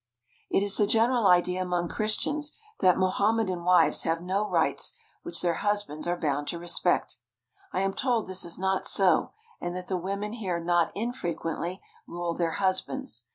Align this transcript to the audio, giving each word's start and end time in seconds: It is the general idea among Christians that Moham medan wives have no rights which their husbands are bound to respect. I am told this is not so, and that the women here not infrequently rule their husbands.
It 0.49 0.63
is 0.63 0.77
the 0.77 0.87
general 0.87 1.27
idea 1.27 1.61
among 1.61 1.87
Christians 1.87 2.53
that 2.79 2.95
Moham 2.97 3.35
medan 3.37 3.63
wives 3.63 4.01
have 4.01 4.19
no 4.19 4.49
rights 4.49 4.93
which 5.21 5.43
their 5.43 5.53
husbands 5.61 6.07
are 6.07 6.17
bound 6.17 6.47
to 6.47 6.57
respect. 6.57 7.19
I 7.71 7.81
am 7.81 7.93
told 7.93 8.25
this 8.25 8.43
is 8.43 8.57
not 8.57 8.87
so, 8.87 9.31
and 9.59 9.75
that 9.75 9.85
the 9.89 9.97
women 9.97 10.33
here 10.33 10.59
not 10.59 10.91
infrequently 10.95 11.81
rule 12.07 12.33
their 12.33 12.53
husbands. 12.53 13.25